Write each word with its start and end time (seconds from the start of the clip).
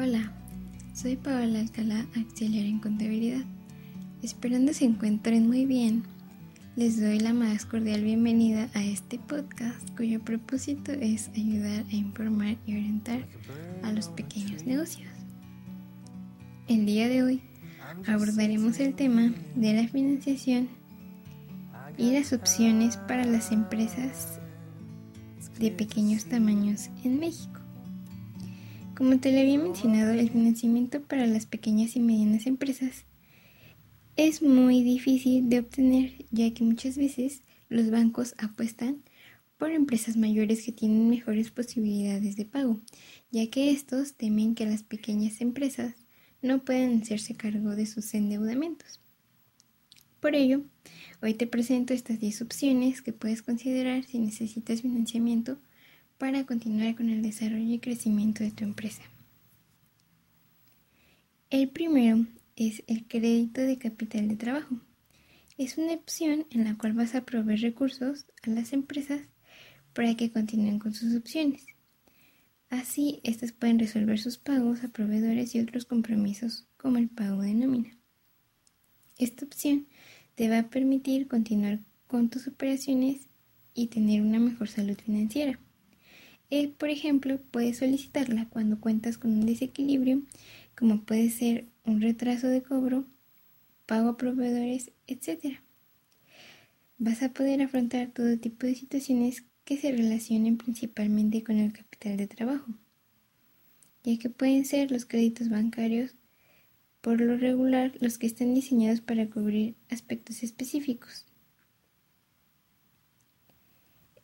Hola, 0.00 0.32
soy 0.94 1.16
Paola 1.16 1.58
Alcalá, 1.58 2.06
auxiliar 2.14 2.66
en 2.66 2.78
contabilidad. 2.78 3.44
Esperando 4.22 4.72
se 4.72 4.84
encuentren 4.84 5.48
muy 5.48 5.66
bien, 5.66 6.04
les 6.76 7.00
doy 7.00 7.18
la 7.18 7.34
más 7.34 7.66
cordial 7.66 8.04
bienvenida 8.04 8.68
a 8.74 8.84
este 8.84 9.18
podcast 9.18 9.90
cuyo 9.96 10.20
propósito 10.20 10.92
es 10.92 11.30
ayudar 11.30 11.84
a 11.90 11.96
informar 11.96 12.58
y 12.64 12.76
orientar 12.76 13.26
a 13.82 13.90
los 13.90 14.08
pequeños 14.10 14.64
negocios. 14.64 15.10
El 16.68 16.86
día 16.86 17.08
de 17.08 17.24
hoy 17.24 17.42
abordaremos 18.06 18.78
el 18.78 18.94
tema 18.94 19.34
de 19.56 19.82
la 19.82 19.88
financiación 19.88 20.68
y 21.96 22.12
las 22.12 22.32
opciones 22.32 22.98
para 22.98 23.24
las 23.24 23.50
empresas 23.50 24.38
de 25.58 25.72
pequeños 25.72 26.26
tamaños 26.26 26.88
en 27.02 27.18
México. 27.18 27.57
Como 28.98 29.20
te 29.20 29.30
lo 29.30 29.38
había 29.38 29.60
mencionado, 29.60 30.10
el 30.10 30.28
financiamiento 30.28 31.00
para 31.00 31.24
las 31.24 31.46
pequeñas 31.46 31.94
y 31.94 32.00
medianas 32.00 32.48
empresas 32.48 33.04
es 34.16 34.42
muy 34.42 34.82
difícil 34.82 35.48
de 35.48 35.60
obtener 35.60 36.24
ya 36.32 36.52
que 36.52 36.64
muchas 36.64 36.98
veces 36.98 37.42
los 37.68 37.92
bancos 37.92 38.34
apuestan 38.38 39.04
por 39.56 39.70
empresas 39.70 40.16
mayores 40.16 40.64
que 40.64 40.72
tienen 40.72 41.08
mejores 41.08 41.52
posibilidades 41.52 42.34
de 42.34 42.44
pago, 42.44 42.80
ya 43.30 43.48
que 43.50 43.70
estos 43.70 44.14
temen 44.14 44.56
que 44.56 44.66
las 44.66 44.82
pequeñas 44.82 45.40
empresas 45.42 45.94
no 46.42 46.64
puedan 46.64 47.00
hacerse 47.00 47.36
cargo 47.36 47.76
de 47.76 47.86
sus 47.86 48.12
endeudamientos. 48.14 48.98
Por 50.18 50.34
ello, 50.34 50.62
hoy 51.22 51.34
te 51.34 51.46
presento 51.46 51.94
estas 51.94 52.18
10 52.18 52.42
opciones 52.42 53.00
que 53.00 53.12
puedes 53.12 53.42
considerar 53.42 54.02
si 54.02 54.18
necesitas 54.18 54.82
financiamiento 54.82 55.56
para 56.18 56.44
continuar 56.44 56.96
con 56.96 57.08
el 57.10 57.22
desarrollo 57.22 57.72
y 57.72 57.78
crecimiento 57.78 58.42
de 58.42 58.50
tu 58.50 58.64
empresa. 58.64 59.02
El 61.48 61.70
primero 61.70 62.26
es 62.56 62.82
el 62.88 63.06
crédito 63.06 63.60
de 63.60 63.78
capital 63.78 64.28
de 64.28 64.36
trabajo. 64.36 64.80
Es 65.56 65.78
una 65.78 65.94
opción 65.94 66.44
en 66.50 66.64
la 66.64 66.76
cual 66.76 66.92
vas 66.92 67.14
a 67.14 67.24
proveer 67.24 67.60
recursos 67.60 68.26
a 68.42 68.50
las 68.50 68.72
empresas 68.72 69.22
para 69.94 70.14
que 70.16 70.30
continúen 70.30 70.78
con 70.78 70.92
sus 70.92 71.16
opciones. 71.16 71.66
Así, 72.68 73.20
estas 73.22 73.52
pueden 73.52 73.78
resolver 73.78 74.18
sus 74.18 74.38
pagos 74.38 74.84
a 74.84 74.88
proveedores 74.88 75.54
y 75.54 75.60
otros 75.60 75.84
compromisos 75.84 76.66
como 76.76 76.98
el 76.98 77.08
pago 77.08 77.42
de 77.42 77.54
nómina. 77.54 77.96
Esta 79.16 79.46
opción 79.46 79.86
te 80.34 80.48
va 80.48 80.58
a 80.58 80.68
permitir 80.68 81.28
continuar 81.28 81.80
con 82.06 82.28
tus 82.28 82.46
operaciones 82.46 83.28
y 83.72 83.86
tener 83.86 84.20
una 84.20 84.38
mejor 84.38 84.68
salud 84.68 84.96
financiera. 84.96 85.58
Eh, 86.50 86.68
por 86.68 86.88
ejemplo, 86.88 87.38
puedes 87.50 87.78
solicitarla 87.78 88.48
cuando 88.48 88.80
cuentas 88.80 89.18
con 89.18 89.32
un 89.32 89.46
desequilibrio, 89.46 90.22
como 90.76 91.02
puede 91.02 91.28
ser 91.30 91.66
un 91.84 92.00
retraso 92.00 92.48
de 92.48 92.62
cobro, 92.62 93.04
pago 93.84 94.10
a 94.10 94.16
proveedores, 94.16 94.90
etc. 95.06 95.58
Vas 96.96 97.22
a 97.22 97.32
poder 97.32 97.60
afrontar 97.62 98.12
todo 98.12 98.38
tipo 98.38 98.66
de 98.66 98.74
situaciones 98.74 99.44
que 99.64 99.76
se 99.76 99.92
relacionen 99.92 100.56
principalmente 100.56 101.44
con 101.44 101.58
el 101.58 101.72
capital 101.72 102.16
de 102.16 102.26
trabajo, 102.26 102.72
ya 104.02 104.18
que 104.18 104.30
pueden 104.30 104.64
ser 104.64 104.90
los 104.90 105.04
créditos 105.04 105.50
bancarios, 105.50 106.14
por 107.02 107.20
lo 107.20 107.36
regular 107.36 107.92
los 108.00 108.16
que 108.16 108.26
están 108.26 108.54
diseñados 108.54 109.02
para 109.02 109.28
cubrir 109.28 109.76
aspectos 109.90 110.42
específicos. 110.42 111.26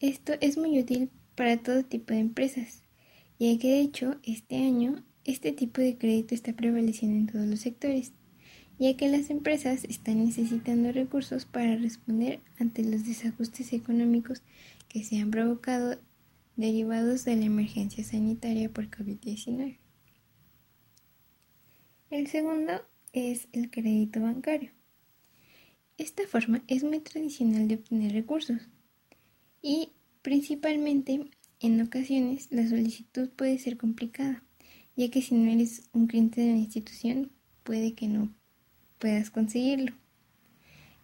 Esto 0.01 0.33
es 0.41 0.57
muy 0.57 0.79
útil 0.79 1.11
para 1.35 1.63
todo 1.63 1.85
tipo 1.85 2.13
de 2.13 2.21
empresas, 2.21 2.83
ya 3.39 3.59
que 3.59 3.69
de 3.69 3.81
hecho 3.81 4.17
este 4.23 4.57
año 4.57 5.05
este 5.25 5.53
tipo 5.53 5.81
de 5.81 5.97
crédito 5.97 6.35
está 6.35 6.53
prevaleciendo 6.53 7.17
en 7.17 7.27
todos 7.27 7.47
los 7.47 7.61
sectores, 7.61 8.13
ya 8.79 8.97
que 8.97 9.09
las 9.09 9.31
empresas 9.31 9.85
están 9.85 10.25
necesitando 10.25 10.93
recursos 10.93 11.45
para 11.45 11.77
responder 11.77 12.41
ante 12.59 12.85
los 12.85 13.07
desajustes 13.07 13.73
económicos 13.73 14.43
que 14.89 15.03
se 15.03 15.19
han 15.19 15.31
provocado 15.31 15.99
derivados 16.57 17.25
de 17.25 17.37
la 17.37 17.47
emergencia 17.47 18.05
sanitaria 18.05 18.69
por 18.69 18.91
COVID-19. 18.91 19.79
El 22.11 22.27
segundo 22.29 22.83
es 23.13 23.49
el 23.53 23.71
crédito 23.71 24.21
bancario. 24.21 24.71
Esta 25.97 26.27
forma 26.27 26.63
es 26.67 26.85
muy 26.85 27.01
tradicional 27.01 27.67
de 27.67 27.77
obtener 27.77 28.13
recursos 28.13 28.61
y 29.63 29.93
principalmente 30.25 31.21
en 31.61 31.81
ocasiones 31.83 32.49
la 32.51 32.67
solicitud 32.67 33.29
puede 33.29 33.59
ser 33.59 33.77
complicada, 33.77 34.43
ya 34.97 35.11
que 35.11 35.21
si 35.21 35.35
no 35.35 35.51
eres 35.53 35.83
un 35.93 36.07
cliente 36.07 36.41
de 36.41 36.53
la 36.53 36.59
institución 36.59 37.31
puede 37.63 37.93
que 37.93 38.09
no 38.09 38.35
puedas 38.99 39.31
conseguirlo. 39.31 39.93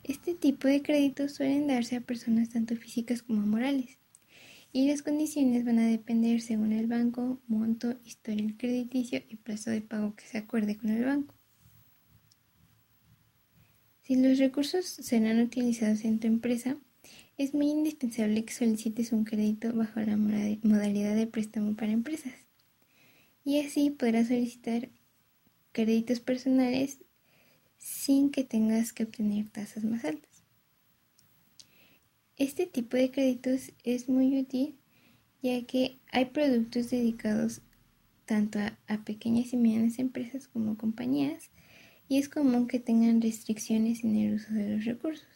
Este 0.04 0.34
tipo 0.34 0.68
de 0.68 0.80
créditos 0.80 1.34
suelen 1.34 1.66
darse 1.66 1.96
a 1.96 2.00
personas 2.00 2.48
tanto 2.48 2.74
físicas 2.76 3.22
como 3.22 3.46
morales 3.46 3.98
y 4.72 4.88
las 4.88 5.02
condiciones 5.02 5.66
van 5.66 5.80
a 5.80 5.86
depender 5.86 6.40
según 6.40 6.72
el 6.72 6.86
banco, 6.86 7.42
monto, 7.46 7.96
historial 8.06 8.56
crediticio 8.56 9.20
y 9.28 9.36
plazo 9.36 9.68
de 9.68 9.82
pago 9.82 10.14
que 10.16 10.24
se 10.24 10.38
acuerde 10.38 10.78
con 10.78 10.88
el 10.88 11.04
banco. 11.04 11.34
Si 14.00 14.16
los 14.16 14.38
recursos 14.38 14.86
serán 14.86 15.42
utilizados 15.42 16.06
en 16.06 16.20
tu 16.20 16.26
empresa, 16.26 16.78
es 17.40 17.54
muy 17.54 17.70
indispensable 17.70 18.44
que 18.44 18.52
solicites 18.52 19.12
un 19.12 19.24
crédito 19.24 19.72
bajo 19.72 19.98
la 20.00 20.18
modalidad 20.18 21.16
de 21.16 21.26
préstamo 21.26 21.74
para 21.74 21.90
empresas. 21.90 22.34
Y 23.44 23.60
así 23.60 23.88
podrás 23.88 24.28
solicitar 24.28 24.90
créditos 25.72 26.20
personales 26.20 26.98
sin 27.78 28.30
que 28.30 28.44
tengas 28.44 28.92
que 28.92 29.04
obtener 29.04 29.48
tasas 29.48 29.84
más 29.84 30.04
altas. 30.04 30.44
Este 32.36 32.66
tipo 32.66 32.98
de 32.98 33.10
créditos 33.10 33.72
es 33.84 34.10
muy 34.10 34.38
útil 34.38 34.76
ya 35.40 35.64
que 35.64 35.98
hay 36.12 36.26
productos 36.26 36.90
dedicados 36.90 37.62
tanto 38.26 38.58
a, 38.58 39.04
pequeñas 39.06 39.54
y 39.54 39.56
medianas 39.56 39.98
empresas 39.98 40.46
como 40.46 40.76
compañías 40.76 41.50
y 42.06 42.18
es 42.18 42.28
común 42.28 42.68
que 42.68 42.80
tengan 42.80 43.22
restricciones 43.22 44.04
en 44.04 44.14
el 44.16 44.34
uso 44.34 44.52
de 44.52 44.76
los 44.76 44.84
recursos. 44.84 45.29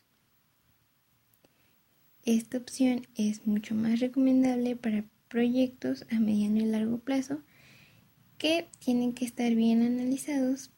Esta 2.24 2.56
opción 2.56 3.06
es 3.16 3.46
mucho 3.46 3.74
más 3.74 4.00
recomendable 4.00 4.76
para 4.76 5.04
proyectos 5.28 6.06
a 6.10 6.20
mediano 6.20 6.58
y 6.58 6.64
largo 6.64 6.98
plazo 6.98 7.42
que 8.38 8.66
tienen 8.78 9.12
que 9.12 9.26
estar 9.26 9.54
bien 9.54 9.82
analizados 9.82 10.70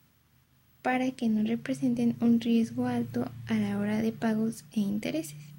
para 0.82 1.12
que 1.12 1.28
no 1.28 1.44
representen 1.44 2.16
un 2.20 2.40
riesgo 2.40 2.86
alto 2.86 3.30
a 3.46 3.54
la 3.54 3.78
hora 3.78 4.02
de 4.02 4.10
pagos 4.10 4.64
e 4.72 4.80
intereses. 4.80 5.54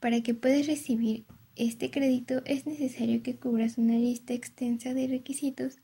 Para 0.00 0.22
que 0.22 0.32
puedas 0.32 0.66
recibir 0.66 1.24
este 1.56 1.90
crédito 1.90 2.42
es 2.46 2.66
necesario 2.66 3.22
que 3.22 3.36
cubras 3.36 3.76
una 3.76 3.98
lista 3.98 4.32
extensa 4.32 4.94
de 4.94 5.06
requisitos, 5.06 5.78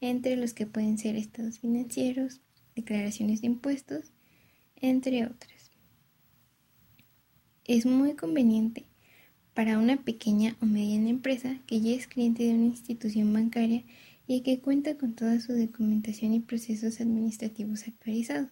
entre 0.00 0.36
los 0.36 0.52
que 0.52 0.66
pueden 0.66 0.98
ser 0.98 1.16
estados 1.16 1.58
financieros, 1.58 2.40
declaraciones 2.76 3.40
de 3.40 3.48
impuestos, 3.48 4.12
entre 4.76 5.26
otras. 5.26 5.57
Es 7.68 7.84
muy 7.84 8.14
conveniente 8.14 8.86
para 9.52 9.78
una 9.78 9.98
pequeña 9.98 10.56
o 10.62 10.64
mediana 10.64 11.10
empresa 11.10 11.60
que 11.66 11.82
ya 11.82 11.90
es 11.90 12.06
cliente 12.06 12.44
de 12.44 12.54
una 12.54 12.64
institución 12.64 13.30
bancaria 13.30 13.84
y 14.26 14.40
que 14.40 14.58
cuenta 14.58 14.96
con 14.96 15.12
toda 15.12 15.38
su 15.38 15.52
documentación 15.52 16.32
y 16.32 16.40
procesos 16.40 16.98
administrativos 17.02 17.86
actualizados. 17.86 18.48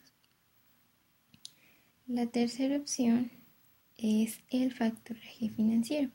La 2.06 2.27
tercera 2.27 2.77
opción 2.77 3.31
es 3.97 4.41
el 4.50 4.75
factoraje 4.75 5.48
financiero. 5.48 6.10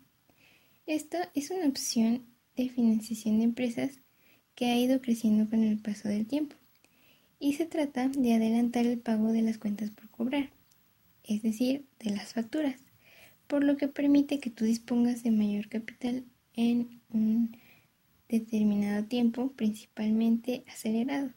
Esta 0.86 1.32
es 1.34 1.50
una 1.50 1.66
opción 1.66 2.28
de 2.56 2.70
financiación 2.70 3.40
de 3.40 3.46
empresas 3.46 4.00
que 4.54 4.68
ha 4.68 4.78
ido 4.78 5.02
creciendo 5.02 5.50
con 5.50 5.64
el 5.64 5.80
paso 5.80 6.08
del 6.08 6.28
tiempo 6.28 6.56
y 7.40 7.54
se 7.54 7.66
trata 7.66 8.10
de 8.10 8.36
adelantar 8.36 8.86
el 8.86 9.00
pago 9.00 9.32
de 9.32 9.42
las 9.42 9.58
cuentas 9.58 9.90
por 9.90 10.08
cobrar, 10.12 10.52
es 11.24 11.42
decir, 11.42 11.88
de 12.00 12.12
las 12.12 12.34
facturas, 12.34 12.76
por 13.52 13.66
lo 13.66 13.76
que 13.76 13.90
permite 13.90 14.40
que 14.40 14.50
tú 14.50 14.64
dispongas 14.64 15.24
de 15.24 15.32
mayor 15.32 15.68
capital 15.68 16.24
en 16.54 17.02
un 17.10 17.58
determinado 18.30 19.04
tiempo, 19.04 19.52
principalmente 19.58 20.64
acelerado. 20.70 21.34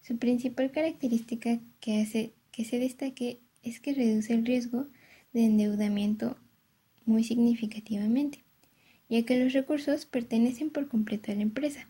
Su 0.00 0.18
principal 0.18 0.72
característica 0.72 1.60
que 1.78 2.00
hace 2.00 2.32
que 2.50 2.64
se 2.64 2.80
destaque 2.80 3.38
es 3.62 3.78
que 3.78 3.94
reduce 3.94 4.34
el 4.34 4.44
riesgo 4.44 4.88
de 5.32 5.44
endeudamiento 5.44 6.36
muy 7.04 7.22
significativamente, 7.22 8.42
ya 9.08 9.22
que 9.22 9.38
los 9.38 9.52
recursos 9.52 10.06
pertenecen 10.06 10.70
por 10.70 10.88
completo 10.88 11.30
a 11.30 11.36
la 11.36 11.42
empresa 11.42 11.88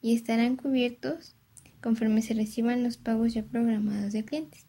y 0.00 0.14
estarán 0.14 0.56
cubiertos 0.56 1.36
conforme 1.82 2.22
se 2.22 2.32
reciban 2.32 2.82
los 2.82 2.96
pagos 2.96 3.34
ya 3.34 3.42
programados 3.44 4.14
de 4.14 4.24
clientes. 4.24 4.64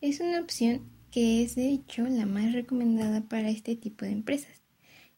Es 0.00 0.18
una 0.18 0.40
opción 0.40 0.90
que 1.12 1.42
es 1.42 1.54
de 1.54 1.68
hecho 1.68 2.08
la 2.08 2.24
más 2.24 2.52
recomendada 2.52 3.20
para 3.20 3.50
este 3.50 3.76
tipo 3.76 4.06
de 4.06 4.12
empresas, 4.12 4.62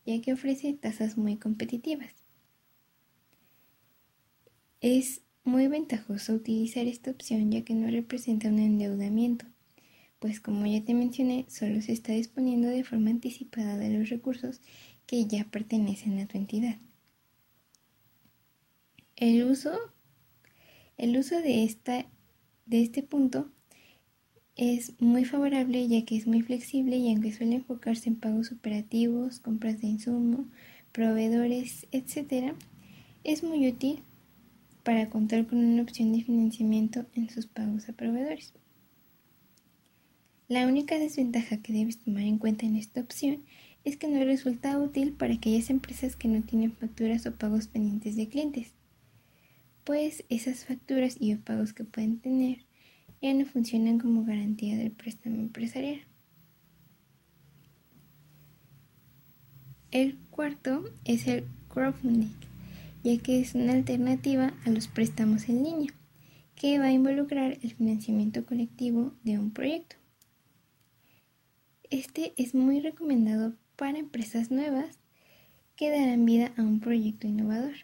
ya 0.04 0.20
que 0.20 0.32
ofrece 0.32 0.74
tasas 0.74 1.16
muy 1.16 1.36
competitivas. 1.36 2.12
Es 4.80 5.22
muy 5.44 5.68
ventajoso 5.68 6.34
utilizar 6.34 6.86
esta 6.86 7.12
opción 7.12 7.50
ya 7.52 7.62
que 7.62 7.74
no 7.74 7.88
representa 7.88 8.48
un 8.48 8.58
endeudamiento, 8.58 9.46
pues 10.18 10.40
como 10.40 10.66
ya 10.66 10.84
te 10.84 10.94
mencioné, 10.94 11.46
solo 11.48 11.80
se 11.80 11.92
está 11.92 12.12
disponiendo 12.12 12.68
de 12.68 12.82
forma 12.82 13.10
anticipada 13.10 13.78
de 13.78 13.96
los 13.96 14.08
recursos 14.08 14.60
que 15.06 15.26
ya 15.26 15.44
pertenecen 15.44 16.18
a 16.18 16.26
tu 16.26 16.38
entidad. 16.38 16.76
El 19.14 19.44
uso, 19.44 19.78
el 20.96 21.16
uso 21.16 21.40
de, 21.40 21.62
esta, 21.62 22.06
de 22.66 22.82
este 22.82 23.04
punto 23.04 23.53
es 24.56 24.92
muy 25.00 25.24
favorable 25.24 25.88
ya 25.88 26.04
que 26.04 26.16
es 26.16 26.26
muy 26.26 26.42
flexible 26.42 26.96
y 26.96 27.10
aunque 27.12 27.32
suele 27.32 27.56
enfocarse 27.56 28.08
en 28.08 28.16
pagos 28.16 28.52
operativos, 28.52 29.40
compras 29.40 29.80
de 29.80 29.88
insumo, 29.88 30.46
proveedores, 30.92 31.86
etc., 31.90 32.54
es 33.24 33.42
muy 33.42 33.66
útil 33.66 34.02
para 34.84 35.08
contar 35.08 35.46
con 35.46 35.58
una 35.58 35.82
opción 35.82 36.12
de 36.12 36.22
financiamiento 36.22 37.06
en 37.14 37.30
sus 37.30 37.46
pagos 37.46 37.88
a 37.88 37.94
proveedores. 37.94 38.52
La 40.46 40.66
única 40.66 40.98
desventaja 40.98 41.56
que 41.62 41.72
debes 41.72 41.98
tomar 41.98 42.22
en 42.22 42.38
cuenta 42.38 42.66
en 42.66 42.76
esta 42.76 43.00
opción 43.00 43.42
es 43.82 43.96
que 43.96 44.08
no 44.08 44.22
resulta 44.24 44.78
útil 44.78 45.12
para 45.12 45.34
aquellas 45.34 45.70
empresas 45.70 46.16
que 46.16 46.28
no 46.28 46.42
tienen 46.42 46.72
facturas 46.72 47.26
o 47.26 47.34
pagos 47.34 47.66
pendientes 47.66 48.14
de 48.14 48.28
clientes, 48.28 48.72
pues 49.84 50.24
esas 50.28 50.64
facturas 50.64 51.16
y 51.18 51.34
o 51.34 51.40
pagos 51.40 51.72
que 51.72 51.84
pueden 51.84 52.18
tener 52.18 52.58
ya 53.24 53.32
no 53.32 53.46
funcionan 53.46 53.98
como 53.98 54.26
garantía 54.26 54.76
del 54.76 54.90
préstamo 54.90 55.36
empresarial. 55.36 56.02
El 59.90 60.18
cuarto 60.30 60.84
es 61.06 61.26
el 61.26 61.44
crowdfunding 61.68 62.28
ya 63.02 63.16
que 63.18 63.40
es 63.40 63.54
una 63.54 63.72
alternativa 63.72 64.52
a 64.66 64.70
los 64.70 64.88
préstamos 64.88 65.48
en 65.48 65.62
línea, 65.62 65.94
que 66.54 66.78
va 66.78 66.86
a 66.86 66.92
involucrar 66.92 67.58
el 67.62 67.72
financiamiento 67.72 68.44
colectivo 68.44 69.12
de 69.22 69.38
un 69.38 69.52
proyecto. 69.52 69.96
Este 71.88 72.34
es 72.36 72.54
muy 72.54 72.80
recomendado 72.80 73.54
para 73.76 73.98
empresas 73.98 74.50
nuevas 74.50 74.98
que 75.76 75.90
darán 75.90 76.26
vida 76.26 76.52
a 76.58 76.62
un 76.62 76.80
proyecto 76.80 77.26
innovador, 77.26 77.74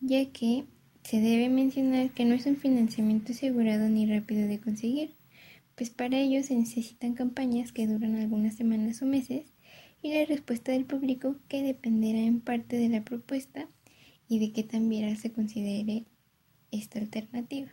ya 0.00 0.30
que 0.32 0.64
se 1.06 1.20
debe 1.20 1.48
mencionar 1.48 2.10
que 2.10 2.24
no 2.24 2.34
es 2.34 2.46
un 2.46 2.56
financiamiento 2.56 3.30
asegurado 3.30 3.88
ni 3.88 4.06
rápido 4.06 4.48
de 4.48 4.58
conseguir, 4.58 5.14
pues 5.76 5.88
para 5.88 6.18
ello 6.18 6.42
se 6.42 6.56
necesitan 6.56 7.14
campañas 7.14 7.70
que 7.70 7.86
duran 7.86 8.16
algunas 8.16 8.56
semanas 8.56 9.02
o 9.02 9.06
meses 9.06 9.44
y 10.02 10.12
la 10.12 10.24
respuesta 10.24 10.72
del 10.72 10.84
público 10.84 11.36
que 11.46 11.62
dependerá 11.62 12.18
en 12.18 12.40
parte 12.40 12.76
de 12.76 12.88
la 12.88 13.04
propuesta 13.04 13.68
y 14.28 14.40
de 14.40 14.50
qué 14.52 14.64
tan 14.64 14.88
viral 14.88 15.16
se 15.16 15.30
considere 15.30 16.06
esta 16.72 16.98
alternativa. 16.98 17.70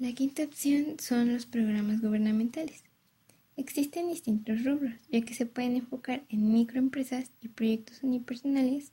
La 0.00 0.12
quinta 0.12 0.42
opción 0.42 0.96
son 0.98 1.32
los 1.32 1.46
programas 1.46 2.02
gubernamentales. 2.02 2.82
Existen 3.56 4.08
distintos 4.08 4.64
rubros, 4.64 4.94
ya 5.08 5.20
que 5.20 5.34
se 5.34 5.46
pueden 5.46 5.76
enfocar 5.76 6.24
en 6.30 6.52
microempresas 6.52 7.30
y 7.40 7.46
proyectos 7.46 8.02
unipersonales, 8.02 8.90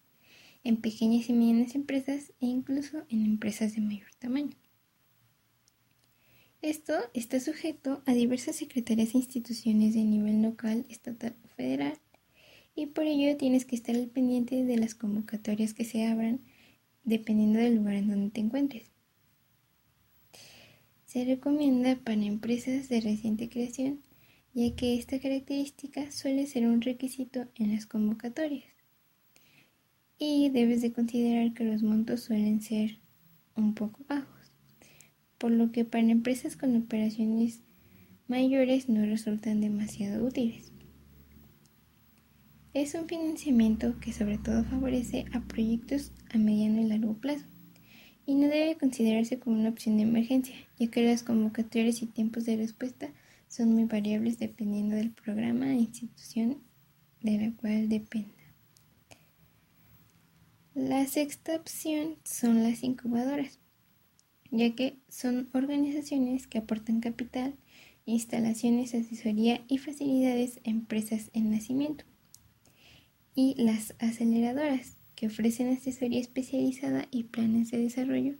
en 0.63 0.77
pequeñas 0.77 1.29
y 1.29 1.33
medianas 1.33 1.75
empresas 1.75 2.33
e 2.39 2.45
incluso 2.45 3.03
en 3.09 3.25
empresas 3.25 3.75
de 3.75 3.81
mayor 3.81 4.13
tamaño. 4.19 4.55
Esto 6.61 6.93
está 7.13 7.39
sujeto 7.39 8.03
a 8.05 8.13
diversas 8.13 8.57
secretarías 8.57 9.15
e 9.15 9.17
instituciones 9.17 9.95
de 9.95 10.03
nivel 10.03 10.43
local, 10.43 10.85
estatal 10.89 11.35
o 11.43 11.47
federal, 11.47 11.97
y 12.75 12.85
por 12.85 13.05
ello 13.05 13.35
tienes 13.37 13.65
que 13.65 13.75
estar 13.75 13.95
al 13.95 14.07
pendiente 14.07 14.63
de 14.63 14.77
las 14.77 14.93
convocatorias 14.95 15.73
que 15.73 15.85
se 15.85 16.05
abran 16.05 16.41
dependiendo 17.03 17.59
del 17.59 17.75
lugar 17.75 17.95
en 17.95 18.09
donde 18.09 18.29
te 18.29 18.41
encuentres. 18.41 18.91
Se 21.05 21.25
recomienda 21.25 21.97
para 21.97 22.23
empresas 22.23 22.87
de 22.87 23.01
reciente 23.01 23.49
creación, 23.49 24.01
ya 24.53 24.75
que 24.75 24.95
esta 24.95 25.19
característica 25.19 26.11
suele 26.11 26.45
ser 26.45 26.67
un 26.67 26.81
requisito 26.81 27.47
en 27.55 27.73
las 27.73 27.85
convocatorias. 27.85 28.80
Y 30.23 30.49
debes 30.49 30.83
de 30.83 30.93
considerar 30.93 31.53
que 31.55 31.63
los 31.63 31.81
montos 31.81 32.21
suelen 32.21 32.61
ser 32.61 32.99
un 33.55 33.73
poco 33.73 34.05
bajos 34.07 34.41
por 35.41 35.51
lo 35.51 35.71
que 35.71 35.85
para 35.85 36.03
empresas 36.03 36.55
con 36.55 36.77
operaciones 36.77 37.61
mayores 38.27 38.89
no 38.89 39.03
resultan 39.03 39.59
demasiado 39.59 40.23
útiles. 40.23 40.71
Es 42.75 42.93
un 42.93 43.07
financiamiento 43.07 43.99
que 43.99 44.13
sobre 44.13 44.37
todo 44.37 44.63
favorece 44.63 45.25
a 45.33 45.41
proyectos 45.41 46.11
a 46.31 46.37
mediano 46.37 46.79
y 46.79 46.85
largo 46.85 47.15
plazo 47.15 47.45
y 48.27 48.35
no 48.35 48.49
debe 48.49 48.77
considerarse 48.77 49.39
como 49.39 49.59
una 49.59 49.69
opción 49.69 49.97
de 49.97 50.03
emergencia, 50.03 50.55
ya 50.77 50.91
que 50.91 51.03
las 51.03 51.23
convocatorias 51.23 52.03
y 52.03 52.05
tiempos 52.05 52.45
de 52.45 52.57
respuesta 52.57 53.11
son 53.47 53.73
muy 53.73 53.85
variables 53.85 54.37
dependiendo 54.37 54.95
del 54.95 55.09
programa 55.09 55.71
e 55.71 55.77
institución 55.77 56.59
de 57.21 57.39
la 57.39 57.51
cual 57.57 57.89
dependa. 57.89 58.40
La 60.73 61.05
sexta 61.05 61.55
opción 61.55 62.17
son 62.23 62.63
las 62.63 62.83
incubadoras 62.83 63.61
ya 64.51 64.75
que 64.75 64.99
son 65.07 65.49
organizaciones 65.53 66.45
que 66.45 66.59
aportan 66.59 66.99
capital, 66.99 67.55
instalaciones, 68.05 68.93
asesoría 68.93 69.63
y 69.67 69.77
facilidades 69.77 70.57
a 70.57 70.69
empresas 70.69 71.31
en 71.33 71.51
nacimiento. 71.51 72.03
Y 73.33 73.55
las 73.57 73.95
aceleradoras, 73.99 74.97
que 75.15 75.27
ofrecen 75.27 75.69
asesoría 75.69 76.19
especializada 76.19 77.07
y 77.11 77.23
planes 77.23 77.71
de 77.71 77.77
desarrollo 77.77 78.35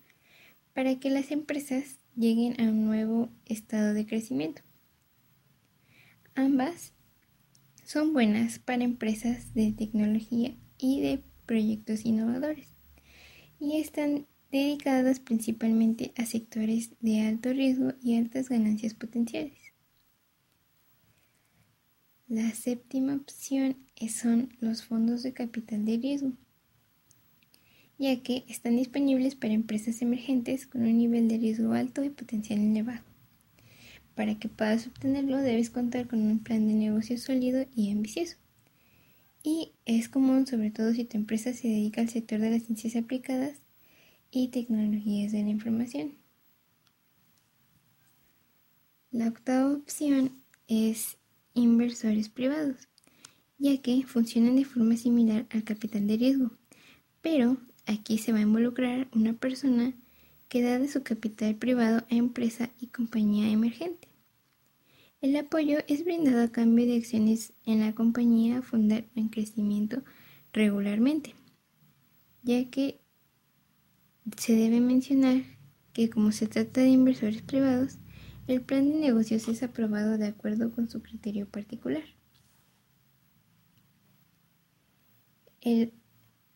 para 0.74 1.00
que 1.00 1.10
las 1.10 1.31
empresas 1.31 2.00
lleguen 2.16 2.60
a 2.60 2.63
un 2.63 2.86
nuevo 2.86 3.30
estado 3.45 3.94
de 3.94 4.06
crecimiento. 4.06 4.63
Ambas 6.33 6.94
son 7.86 8.13
buenas 8.13 8.60
para 8.60 8.83
empresas 8.83 9.54
de 9.54 9.72
tecnología 9.74 10.56
y 10.78 11.01
de 11.01 11.24
proyectos 11.51 12.06
innovadores 12.06 12.69
y 13.59 13.81
están 13.81 14.25
dedicadas 14.53 15.19
principalmente 15.19 16.13
a 16.15 16.25
sectores 16.25 16.92
de 17.01 17.27
alto 17.27 17.51
riesgo 17.51 17.92
y 18.01 18.15
altas 18.15 18.48
ganancias 18.48 18.94
potenciales. 18.94 19.59
La 22.30 22.50
séptima 22.51 23.15
opción 23.15 23.76
son 24.07 24.54
los 24.61 24.85
fondos 24.85 25.23
de 25.23 25.33
capital 25.33 25.83
de 25.83 25.97
riesgo, 25.97 26.31
ya 27.97 28.23
que 28.23 28.45
están 28.47 28.78
disponibles 28.78 29.35
para 29.35 29.52
empresas 29.52 30.02
emergentes 30.02 30.66
con 30.66 30.83
un 30.83 30.97
nivel 30.97 31.28
de 31.28 31.37
riesgo 31.37 31.73
alto 31.73 32.02
y 32.06 32.11
potencial 32.11 32.59
elevado. 32.59 33.04
Para 34.16 34.40
que 34.40 34.47
puedas 34.47 34.87
obtenerlo 34.87 35.35
debes 35.35 35.69
contar 35.69 36.07
con 36.07 36.21
un 36.21 36.40
plan 36.40 36.66
de 36.69 36.76
negocio 36.76 37.18
sólido 37.18 37.66
y 37.76 37.92
ambicioso. 37.92 38.41
Y 39.44 39.74
es 39.86 40.07
común, 40.10 40.45
sobre 40.45 40.71
todo 40.71 40.94
si 40.94 41.06
tu 41.06 41.18
empresa 41.18 41.54
se 41.54 41.68
dedica 41.68 42.02
al 42.02 42.10
sector 42.10 42.40
de 42.40 42.52
las 42.52 42.64
ciencias 42.64 42.95
aplicadas, 42.95 43.62
y 44.31 44.48
tecnologías 44.48 45.33
de 45.33 45.44
la 45.44 45.50
información. 45.50 46.14
La 49.12 49.28
octava 49.28 49.74
opción 49.74 50.42
es 50.68 51.18
inversores 51.54 52.30
privados, 52.30 52.88
ya 53.57 53.78
que 53.81 54.04
funcionan 54.04 54.56
de 54.56 54.64
forma 54.64 54.95
similar 54.95 55.45
al 55.50 55.66
capital 55.66 56.07
de 56.07 56.16
riesgo, 56.16 56.52
pero 57.21 57.57
aquí 57.86 58.18
se 58.18 58.31
va 58.31 58.40
a 58.40 58.44
involucrar 58.44 59.10
una 59.14 59.33
persona 59.33 59.94
que 60.48 60.62
da 60.62 60.80
de 60.80 60.88
su 60.88 61.04
capital 61.04 61.56
privado 61.56 62.06
a 62.10 62.16
empresa 62.16 62.69
y 62.80 62.88
compañía 62.88 63.50
emergente. 63.50 64.07
El 65.21 65.35
apoyo 65.35 65.78
es 65.87 66.04
brindado 66.04 66.42
a 66.42 66.51
cambio 66.51 66.87
de 66.87 66.97
acciones 66.97 67.54
en 67.66 67.81
la 67.81 67.94
compañía 67.94 68.57
a 68.57 68.61
fundar 68.63 69.06
en 69.16 69.30
crecimiento 69.30 70.01
regularmente, 70.51 71.35
ya 72.42 72.68
que 72.71 72.99
se 74.35 74.56
debe 74.56 74.80
mencionar 74.80 75.44
que 75.94 76.09
como 76.09 76.31
se 76.31 76.47
trata 76.47 76.81
de 76.81 76.90
inversores 76.90 77.44
privados, 77.44 77.99
el 78.47 78.61
plan 78.61 78.90
de 78.90 78.95
negocios 78.95 79.47
es 79.47 79.61
aprobado 79.61 80.18
de 80.18 80.25
acuerdo 80.25 80.71
con 80.71 80.90
su 80.90 81.04
criterio 81.04 81.47
particular. 81.47 82.04
El 85.61 85.94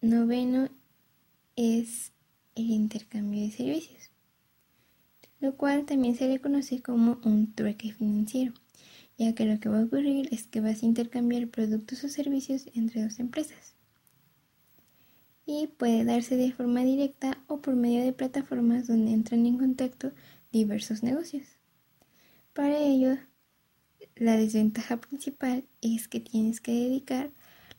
noveno 0.02 0.70
es 1.56 2.14
el 2.56 2.72
intercambio 2.72 3.42
de 3.42 3.52
servicios, 3.52 4.10
lo 5.40 5.56
cual 5.56 5.86
también 5.86 6.16
se 6.16 6.28
le 6.28 6.40
conoce 6.40 6.82
como 6.82 7.20
un 7.24 7.54
trueque 7.54 7.92
financiero, 7.94 8.54
ya 9.18 9.34
que 9.36 9.46
lo 9.46 9.60
que 9.60 9.70
va 9.70 9.80
a 9.80 9.84
ocurrir 9.84 10.30
es 10.32 10.48
que 10.48 10.62
vas 10.62 10.84
a 10.84 10.86
intercambiar 10.86 11.48
productos 11.48 12.04
o 12.04 12.10
servicios 12.10 12.68
entre 12.74 13.04
dos 13.04 13.20
empresas 13.20 13.76
y 15.46 15.68
puede 15.68 16.04
darse 16.04 16.36
de 16.36 16.52
forma 16.52 16.82
directa 16.82 17.38
o 17.48 17.62
por 17.62 17.76
medio 17.76 18.04
de 18.04 18.14
plataformas 18.14 18.88
donde 18.88 19.12
entran 19.12 19.46
en 19.46 19.58
contacto 19.58 20.12
diversos 20.52 21.04
negocios. 21.04 21.46
Para 22.54 22.80
ello, 22.80 23.18
la 24.16 24.38
desventaja 24.38 24.98
principal 24.98 25.66
es 25.82 26.08
que 26.08 26.20
tienes 26.20 26.62
que 26.62 26.72
dedicar 26.72 27.32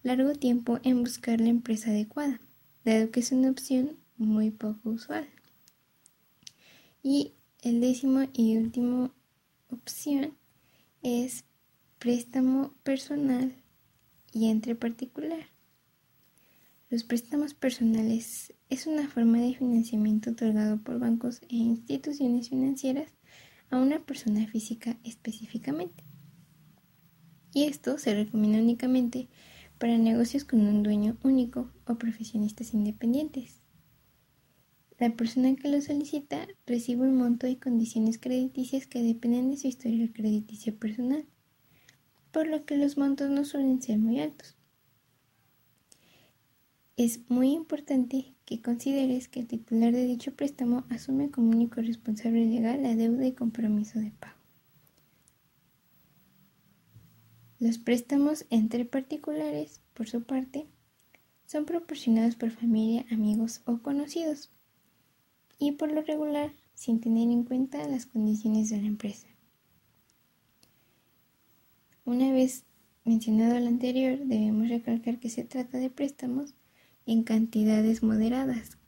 largo 0.03 0.33
tiempo 0.35 0.79
en 0.83 1.03
buscar 1.03 1.41
la 1.41 1.49
empresa 1.49 1.91
adecuada, 1.91 2.41
dado 2.85 3.11
que 3.11 3.21
es 3.21 3.33
una 3.33 3.51
opción 3.51 3.97
muy 4.17 4.51
poco 4.51 4.91
usual. 4.91 5.27
Y 7.03 7.33
el 7.67 7.81
décimo 7.81 8.29
y 8.33 8.57
último 8.57 9.11
opción 9.71 10.39
es 11.03 11.45
préstamo 11.99 12.73
personal 12.85 13.57
y 14.33 14.51
entre 14.51 14.77
particular. 14.77 15.49
Los 16.91 17.03
préstamos 17.03 17.55
personales 17.55 18.55
es 18.71 18.87
una 18.87 19.09
forma 19.09 19.39
de 19.39 19.57
financiamiento 19.57 20.31
otorgado 20.31 20.81
por 20.81 21.01
bancos 21.01 21.41
e 21.49 21.57
instituciones 21.57 22.51
financieras 22.51 23.11
a 23.71 23.81
una 23.81 23.99
persona 23.99 24.47
física 24.47 24.97
específicamente. 25.03 26.05
Y 27.53 27.65
esto 27.65 27.99
se 27.99 28.15
recomienda 28.15 28.61
únicamente 28.61 29.27
para 29.79 29.99
negocios 29.99 30.45
con 30.45 30.61
un 30.61 30.85
dueño 30.85 31.17
único 31.25 31.73
o 31.85 31.97
profesionistas 31.97 32.75
independientes. 32.75 33.66
La 34.99 35.11
persona 35.11 35.55
que 35.57 35.69
lo 35.69 35.79
solicita 35.83 36.49
recibe 36.67 37.03
un 37.03 37.17
monto 37.17 37.47
y 37.47 37.57
condiciones 37.57 38.19
crediticias 38.19 38.87
que 38.87 39.03
dependen 39.03 39.51
de 39.51 39.59
su 39.59 39.67
historial 39.67 40.11
crediticio 40.11 40.75
personal, 40.75 41.27
por 42.33 42.47
lo 42.47 42.65
que 42.65 42.79
los 42.79 42.97
montos 42.97 43.29
no 43.29 43.45
suelen 43.45 43.83
ser 43.83 43.99
muy 43.99 44.21
altos. 44.21 44.57
Es 46.97 47.21
muy 47.29 47.53
importante 47.53 48.35
que 48.47 48.63
consideres 48.63 49.29
que 49.29 49.41
el 49.41 49.47
titular 49.47 49.93
de 49.93 50.07
dicho 50.07 50.33
préstamo 50.35 50.87
asume 50.89 51.31
como 51.31 51.51
único 51.51 51.83
responsable 51.83 52.47
legal 52.47 52.83
la 52.83 52.97
deuda 52.97 53.27
y 53.27 53.33
compromiso 53.33 53.99
de 53.99 54.13
pago. 54.13 54.39
Los 57.59 57.77
préstamos 57.77 58.47
entre 58.49 58.87
particulares, 58.87 59.83
por 59.93 60.09
su 60.09 60.23
parte, 60.23 60.67
son 61.45 61.67
proporcionados 61.67 62.35
por 62.35 62.51
familia, 62.51 63.05
amigos 63.11 63.61
o 63.67 63.83
conocidos 63.83 64.51
y 65.59 65.73
por 65.73 65.93
lo 65.93 66.03
regular 66.03 66.53
sin 66.75 67.01
tener 67.01 67.31
en 67.31 67.45
cuenta 67.45 67.87
las 67.89 68.07
condiciones 68.07 68.69
de 68.71 68.81
la 68.81 68.87
empresa. 68.87 69.27
Una 72.05 72.33
vez 72.33 72.65
mencionado 73.05 73.59
lo 73.59 73.67
anterior, 73.67 74.19
debemos 74.19 74.69
recalcar 74.69 75.19
que 75.19 75.31
se 75.31 75.45
trata 75.45 75.79
de 75.79 75.91
préstamos 75.91 76.55
en 77.07 77.23
cantidades 77.23 78.03
moderadas 78.03 78.79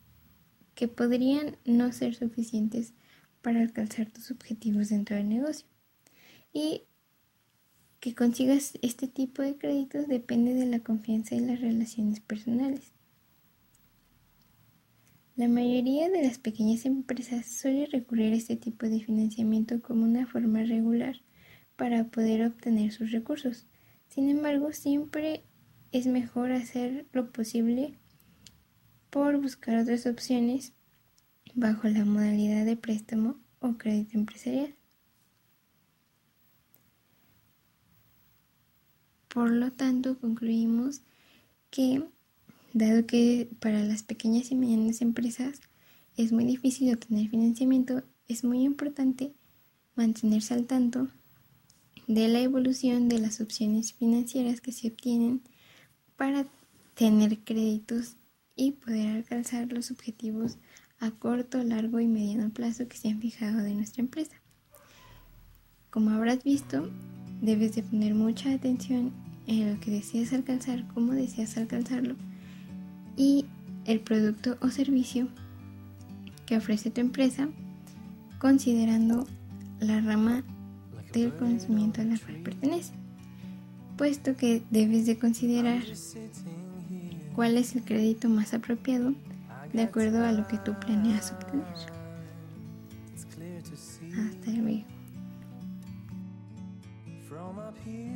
que 0.75 0.87
podrían 0.87 1.57
no 1.65 1.93
ser 1.93 2.15
suficientes 2.15 2.93
para 3.43 3.61
alcanzar 3.61 4.11
tus 4.11 4.31
objetivos 4.31 4.91
dentro 4.91 5.17
del 5.17 5.29
negocio. 5.29 5.67
Y 6.53 6.83
que 8.01 8.15
consigas 8.15 8.79
este 8.83 9.09
tipo 9.09 9.43
de 9.43 9.57
créditos 9.57 10.07
depende 10.07 10.55
de 10.55 10.67
la 10.67 10.79
confianza 10.81 11.35
y 11.35 11.41
las 11.41 11.61
relaciones 11.61 12.21
personales. 12.21 12.93
La 15.39 15.47
mayoría 15.47 16.11
de 16.11 16.25
las 16.25 16.37
pequeñas 16.37 16.85
empresas 16.85 17.47
suele 17.47 17.87
recurrir 17.87 18.33
a 18.33 18.37
este 18.37 18.57
tipo 18.57 18.89
de 18.89 19.05
financiamiento 19.05 19.81
como 19.81 20.03
una 20.03 20.27
forma 20.27 20.65
regular 20.65 21.23
para 21.77 22.09
poder 22.09 22.45
obtener 22.45 22.91
sus 22.91 23.13
recursos. 23.13 23.69
Sin 24.09 24.31
embargo, 24.31 24.73
siempre 24.73 25.45
es 25.93 26.09
mejor 26.09 26.51
hacer 26.51 27.07
lo 27.13 27.31
posible 27.31 27.95
por 29.11 29.41
buscar 29.41 29.79
otras 29.79 30.07
opciones 30.07 30.73
bajo 31.55 31.87
la 31.87 32.05
modalidad 32.05 32.65
de 32.65 32.77
préstamo 32.77 33.39
o 33.61 33.75
crédito 33.79 34.19
empresarial. 34.19 34.75
Por 39.29 39.53
lo 39.53 39.71
tanto, 39.71 40.19
concluimos 40.19 41.03
que 41.71 42.03
dado 42.73 43.07
que 43.07 43.49
para 43.61 43.83
las 43.83 44.03
pequeñas 44.03 44.51
y 44.51 44.55
medianas 44.55 45.01
empresas 45.01 45.61
es 46.17 46.33
muy 46.33 46.45
difícil 46.45 46.93
obtener 46.93 47.29
financiamiento, 47.29 48.03
es 48.27 48.45
muy 48.45 48.63
importante 48.63 49.33
mantenerse 49.95 50.55
al 50.55 50.67
tanto 50.67 51.09
de 52.07 52.29
la 52.29 52.41
evolución 52.41 53.09
de 53.09 53.19
las 53.19 53.41
opciones 53.41 53.93
financieras 53.93 54.61
que 54.61 54.73
se 54.73 54.89
obtienen 54.89 55.43
para 56.17 56.47
tener 56.95 57.39
créditos 57.39 58.17
y 58.57 58.73
poder 58.73 59.09
alcanzar 59.09 59.73
los 59.73 59.91
objetivos 59.91 60.59
a 60.99 61.11
corto, 61.13 61.63
largo 61.63 62.01
y 62.01 62.09
mediano 62.09 62.51
plazo 62.51 62.89
que 62.89 62.97
se 62.97 63.09
han 63.09 63.21
fijado 63.21 63.63
de 63.63 63.75
nuestra 63.75 64.03
empresa. 64.03 64.43
Como 65.91 66.11
habrás 66.11 66.43
visto, 66.43 66.91
debes 67.41 67.77
de 67.77 67.83
poner 67.83 68.15
mucha 68.15 68.53
atención 68.53 69.13
en 69.47 69.73
lo 69.73 69.81
que 69.81 69.91
deseas 69.91 70.33
alcanzar, 70.33 70.87
cómo 70.93 71.13
deseas 71.13 71.57
alcanzarlo 71.57 72.17
y 73.19 73.45
el 73.85 74.01
producto 74.01 74.57
o 74.63 74.69
servicio 74.69 75.27
que 76.47 76.57
ofrece 76.57 76.91
tu 76.91 77.01
empresa 77.01 77.49
considerando 78.39 79.27
la 79.81 80.01
rama 80.01 80.45
del 81.13 81.35
conocimiento 81.35 82.01
a 82.01 82.05
la 82.05 82.17
cual 82.17 82.37
pertenece, 82.37 82.93
puesto 83.97 84.37
que 84.37 84.63
debes 84.71 85.07
de 85.07 85.19
considerar 85.19 85.83
cuál 87.35 87.57
es 87.57 87.75
el 87.75 87.83
crédito 87.83 88.29
más 88.29 88.55
apropiado 88.55 89.15
de 89.73 89.83
acuerdo 89.83 90.25
a 90.25 90.33
lo 90.33 90.47
que 90.47 90.59
tú 90.59 90.75
planeas 90.79 91.33
obtener. 91.33 91.67
Hasta 94.17 94.51
luego. 94.53 94.85